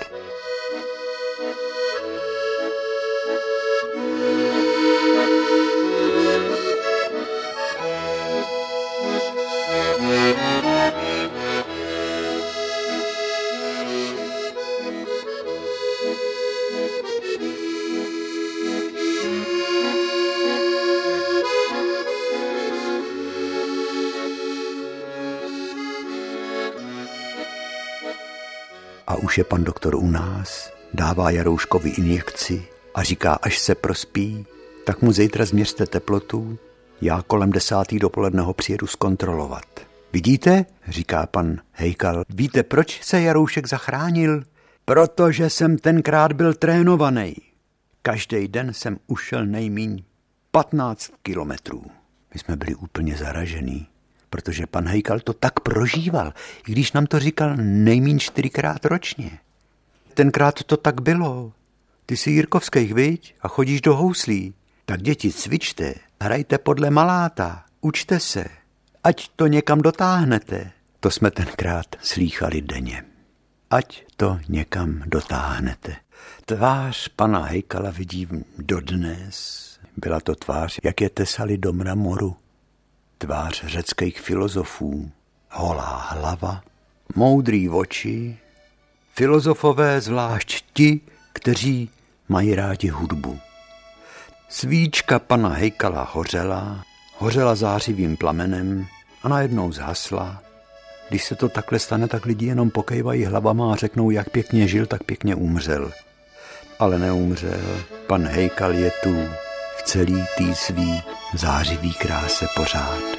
[29.39, 34.47] Je pan doktor u nás, dává Jarouškovi injekci a říká, až se prospí,
[34.87, 36.59] tak mu zítra změřte teplotu,
[37.01, 39.87] já kolem desátý dopoledne ho přijedu zkontrolovat.
[40.13, 44.43] Vidíte, říká pan Hejkal, víte, proč se Jaroušek zachránil?
[44.85, 47.35] Protože jsem tenkrát byl trénovaný.
[48.03, 50.05] Každý den jsem ušel nejmíň
[50.51, 51.83] 15 kilometrů.
[52.35, 53.87] My jsme byli úplně zaražení
[54.31, 56.33] protože pan Hejkal to tak prožíval,
[56.69, 59.39] i když nám to říkal nejmín čtyřikrát ročně.
[60.15, 61.53] Tenkrát to tak bylo.
[62.07, 63.35] Ty jsi Jirkovských, viď?
[63.41, 64.55] A chodíš do houslí.
[64.85, 68.45] Tak děti, cvičte, hrajte podle maláta, učte se,
[69.05, 70.71] ať to někam dotáhnete.
[71.01, 73.05] To jsme tenkrát slýchali denně.
[73.71, 75.97] Ať to někam dotáhnete.
[76.45, 79.67] Tvář pana Hejkala vidím dodnes.
[79.97, 82.37] Byla to tvář, jak je tesali do mramoru
[83.19, 85.11] tvář řeckých filozofů,
[85.51, 86.63] holá hlava,
[87.15, 88.39] moudrý oči,
[89.15, 91.01] filozofové zvlášť ti,
[91.33, 91.91] kteří
[92.29, 93.39] mají rádi hudbu.
[94.49, 96.85] Svíčka pana Hejkala hořela,
[97.19, 98.87] hořela zářivým plamenem
[99.23, 100.43] a najednou zhasla.
[101.09, 104.87] Když se to takhle stane, tak lidi jenom pokejvají hlavama a řeknou, jak pěkně žil,
[104.87, 105.93] tak pěkně umřel.
[106.79, 109.15] Ale neumřel, pan Hejkal je tu
[109.87, 111.03] celý tý svý
[111.35, 113.17] zářivý kráse pořád.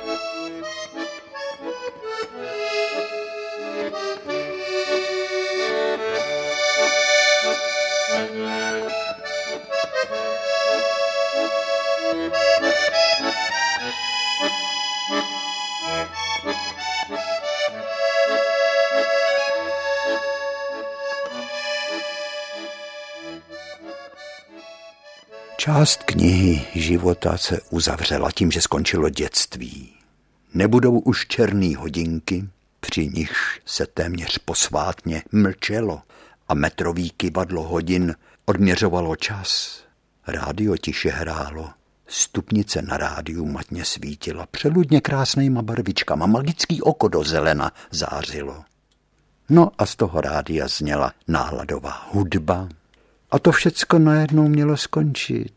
[25.60, 29.94] Část knihy života se uzavřela tím, že skončilo dětství.
[30.54, 32.50] Nebudou už černý hodinky,
[32.80, 36.02] při nichž se téměř posvátně mlčelo
[36.48, 39.82] a metrový kybadlo hodin odměřovalo čas.
[40.28, 41.70] Rádio tiše hrálo,
[42.08, 48.64] stupnice na rádiu matně svítila přeludně krásnýma barvičkama, magický oko do zelena zářilo.
[49.50, 52.70] No a z toho rádia zněla náladová hudba,
[53.32, 55.54] a to všecko najednou mělo skončit.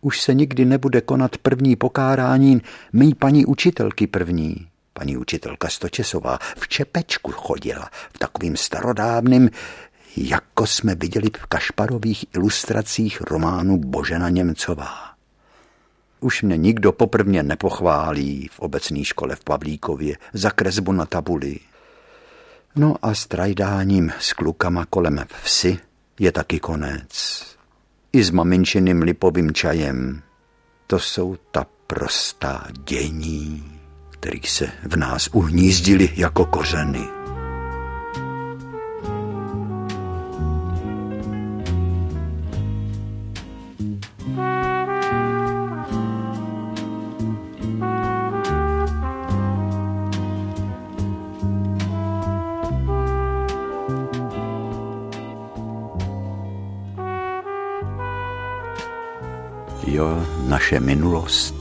[0.00, 2.62] Už se nikdy nebude konat první pokárání
[2.92, 4.68] mý paní učitelky první.
[4.92, 9.50] Paní učitelka Stočesová v čepečku chodila, v takovým starodávným,
[10.16, 15.14] jako jsme viděli v Kašparových ilustracích románu Božena Němcová.
[16.20, 21.58] už mě nikdo poprvně nepochválí v obecné škole v Pavlíkově za kresbu na tabuli.
[22.76, 25.78] No a s trajdáním s klukama kolem vsi
[26.20, 27.42] je taky konec.
[28.12, 30.22] I s maminčiným lipovým čajem.
[30.86, 33.64] To jsou ta prostá dění,
[34.10, 37.23] kterých se v nás uhnízdili jako kořeny.
[60.04, 61.54] Jo, naše minulost,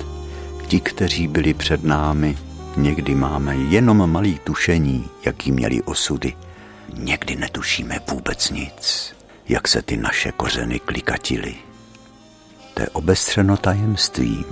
[0.68, 2.38] ti, kteří byli před námi,
[2.78, 6.34] někdy máme jenom malý tušení, jaký měli osudy.
[6.94, 9.16] Někdy netušíme vůbec nic,
[9.50, 11.56] jak se ty naše kořeny klikatily.
[12.74, 14.46] To je obestřeno tajemstvím.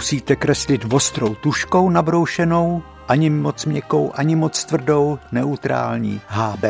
[0.00, 6.64] Musíte kreslit ostrou tuškou nabroušenou, ani moc měkkou, ani moc tvrdou, neutrální HB.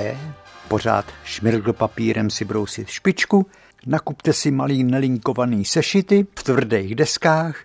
[0.69, 3.47] Pořád šmirgl papírem si brousit špičku,
[3.87, 7.57] nakupte si malý nelinkovaný sešity v tvrdých deskách,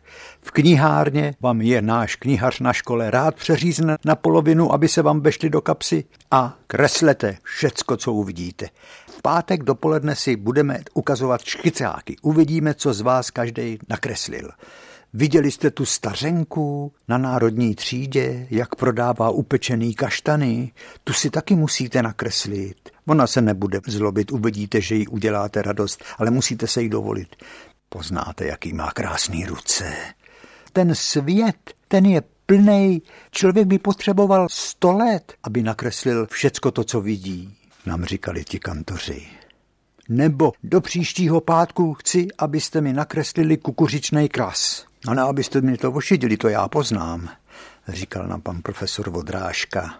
[0.41, 5.21] v knihárně vám je náš knihař na škole rád přeřízne na polovinu, aby se vám
[5.21, 8.69] vešli do kapsy a kreslete všecko, co uvidíte.
[9.07, 12.15] V pátek dopoledne si budeme ukazovat škicáky.
[12.21, 14.49] Uvidíme, co z vás každý nakreslil.
[15.17, 20.71] Viděli jste tu stařenku na národní třídě, jak prodává upečený kaštany?
[21.03, 22.89] Tu si taky musíte nakreslit.
[23.07, 27.35] Ona se nebude zlobit, uvidíte, že jí uděláte radost, ale musíte se jí dovolit.
[27.89, 29.93] Poznáte, jaký má krásný ruce.
[30.73, 33.01] Ten svět, ten je plný.
[33.31, 39.27] Člověk by potřeboval sto let, aby nakreslil všecko to, co vidí, nám říkali ti kantoři.
[40.09, 44.85] Nebo do příštího pátku chci, abyste mi nakreslili kukuřičný kras.
[45.07, 47.29] No ne, abyste mi to ošidili, to já poznám,
[47.87, 49.99] říkal nám pan profesor Vodrážka.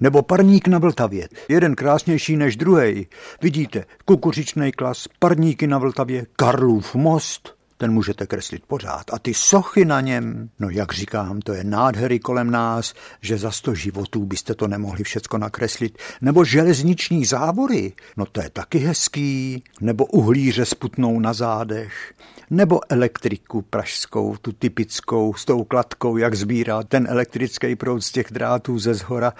[0.00, 3.06] Nebo parník na Vltavě, jeden krásnější než druhý.
[3.42, 9.04] Vidíte, kukuřičný klas, parníky na Vltavě, Karlův most, ten můžete kreslit pořád.
[9.12, 13.50] A ty sochy na něm, no jak říkám, to je nádhery kolem nás, že za
[13.50, 15.98] sto životů byste to nemohli všecko nakreslit.
[16.20, 19.62] Nebo železniční závory, no to je taky hezký.
[19.80, 22.14] Nebo uhlíře sputnou na zádech.
[22.50, 28.26] Nebo elektriku pražskou, tu typickou, s tou kladkou, jak sbírá ten elektrický proud z těch
[28.30, 29.32] drátů ze zhora.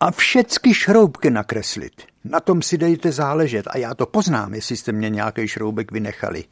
[0.00, 1.92] A všecky šroubky nakreslit.
[2.24, 6.44] Na tom si dejte záležet a já to poznám, jestli jste mě nějaký šroubek vynechali.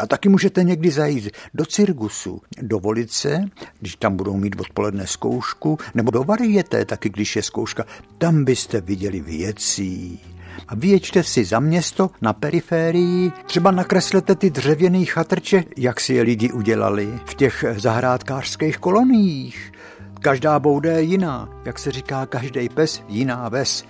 [0.00, 3.40] A taky můžete někdy zajít do cirkusu, dovolit se,
[3.80, 7.84] když tam budou mít odpoledne zkoušku, nebo do variete, taky když je zkouška,
[8.18, 10.20] tam byste viděli věcí.
[10.68, 16.22] A vyjeďte si za město na periférii, třeba nakreslete ty dřevěný chatrče, jak si je
[16.22, 19.72] lidi udělali v těch zahrádkářských koloniích.
[20.20, 23.84] Každá bouda je jiná, jak se říká, každý pes jiná ves,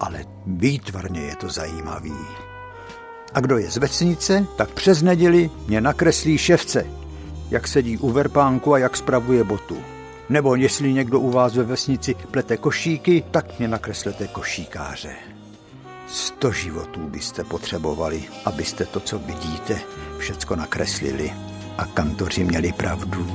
[0.00, 2.14] ale výtvarně je to zajímavý.
[3.34, 6.86] A kdo je z vesnice, tak přes neděli mě nakreslí ševce,
[7.50, 9.76] jak sedí u verpánku a jak spravuje botu.
[10.28, 15.29] Nebo jestli někdo u vás ve vesnici plete košíky, tak mě nakreslete košíkáře.
[16.12, 19.80] Sto životů byste potřebovali, abyste to, co vidíte,
[20.18, 21.32] všecko nakreslili.
[21.78, 23.26] A kantoři měli pravdu.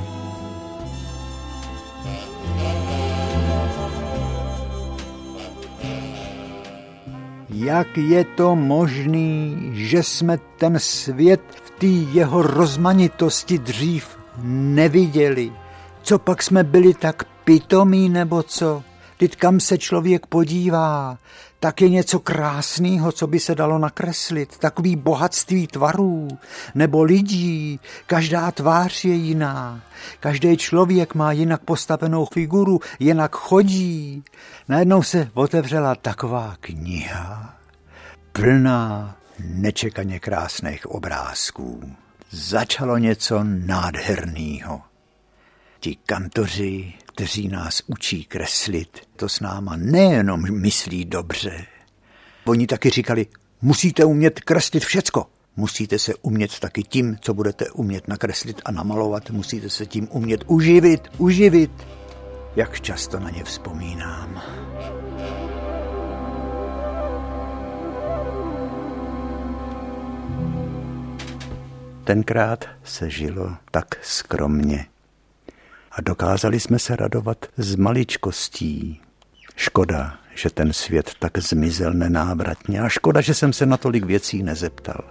[7.49, 15.51] Jak je to možný, že jsme ten svět v té jeho rozmanitosti dřív neviděli?
[16.01, 18.83] Co pak jsme byli tak pitomí nebo co?
[19.17, 21.17] Teď kam se člověk podívá,
[21.59, 24.57] tak je něco krásného, co by se dalo nakreslit.
[24.57, 26.27] Takový bohatství tvarů
[26.75, 27.79] nebo lidí.
[28.07, 29.81] Každá tvář je jiná.
[30.19, 34.23] Každý člověk má jinak postavenou figuru, jinak chodí.
[34.67, 37.55] Najednou se otevřela taková kniha,
[38.31, 41.93] plná nečekaně krásných obrázků.
[42.29, 44.81] Začalo něco nádherného.
[45.79, 51.65] Ti kantoři kteří nás učí kreslit, to s náma nejenom myslí dobře.
[52.45, 53.27] Oni taky říkali,
[53.61, 55.25] musíte umět kreslit všecko.
[55.55, 60.43] Musíte se umět taky tím, co budete umět nakreslit a namalovat, musíte se tím umět
[60.47, 61.71] uživit, uživit.
[62.55, 64.41] Jak často na ně vzpomínám.
[72.03, 74.85] Tenkrát se žilo tak skromně.
[75.95, 79.01] A dokázali jsme se radovat z maličkostí.
[79.55, 84.43] Škoda, že ten svět tak zmizel nenávratně a škoda, že jsem se na tolik věcí
[84.43, 85.03] nezeptal.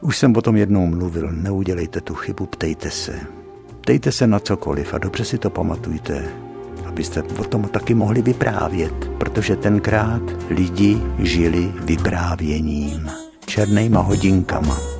[0.00, 3.20] Už jsem o tom jednou mluvil, neudělejte tu chybu, ptejte se.
[3.80, 6.28] Ptejte se na cokoliv a dobře si to pamatujte,
[6.86, 13.10] abyste o tom taky mohli vyprávět, protože tenkrát lidi žili vyprávěním,
[13.46, 14.99] černýma hodinkama.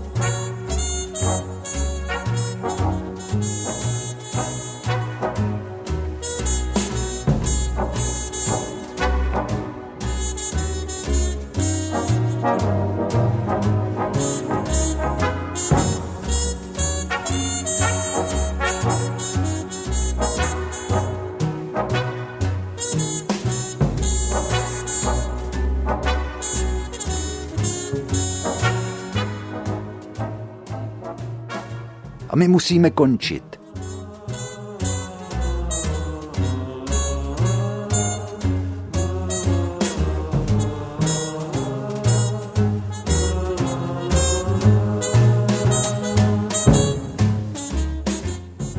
[32.40, 33.60] My musíme končit.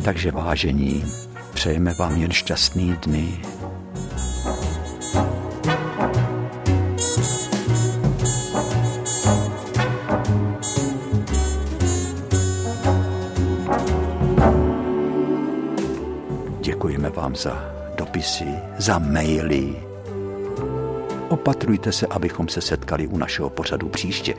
[0.04, 1.06] Takže vážení,
[1.54, 3.42] přejeme vám jen šťastný dny,
[18.82, 19.76] za maily.
[21.30, 24.36] Opatrujte se, abychom se setkali u našeho pořadu příště.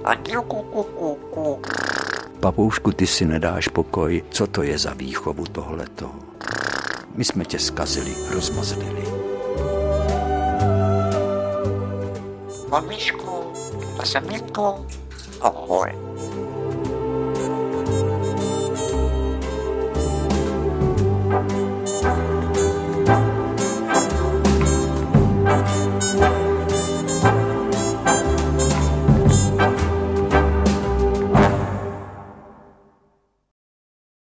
[2.41, 4.25] Papoušku, ty si nedáš pokoj.
[4.31, 6.11] Co to je za výchovu tohleto?
[7.15, 9.05] My jsme tě skazili, rozmazlili.
[12.69, 13.53] Mamičku,
[15.41, 16.12] a ahoj.